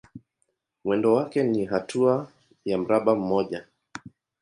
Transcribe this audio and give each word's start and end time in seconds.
Mwendo 0.83 1.13
wake 1.13 1.43
ni 1.43 1.65
hatua 1.65 2.31
ya 2.65 2.77
mraba 2.77 3.15
mmoja. 3.15 3.65